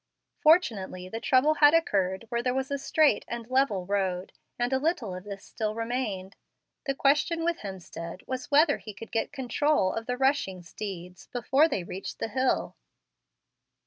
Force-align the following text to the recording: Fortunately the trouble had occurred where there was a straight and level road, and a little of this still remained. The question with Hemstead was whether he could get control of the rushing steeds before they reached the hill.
Fortunately 0.41 1.09
the 1.09 1.19
trouble 1.19 1.53
had 1.53 1.75
occurred 1.75 2.25
where 2.29 2.41
there 2.41 2.55
was 2.55 2.71
a 2.71 2.79
straight 2.79 3.23
and 3.27 3.47
level 3.51 3.85
road, 3.85 4.31
and 4.57 4.73
a 4.73 4.79
little 4.79 5.13
of 5.13 5.25
this 5.25 5.45
still 5.45 5.75
remained. 5.75 6.35
The 6.87 6.95
question 6.95 7.43
with 7.43 7.59
Hemstead 7.59 8.23
was 8.27 8.49
whether 8.49 8.79
he 8.79 8.95
could 8.95 9.11
get 9.11 9.31
control 9.31 9.93
of 9.93 10.07
the 10.07 10.17
rushing 10.17 10.63
steeds 10.63 11.27
before 11.27 11.69
they 11.69 11.83
reached 11.83 12.17
the 12.17 12.29
hill. 12.29 12.75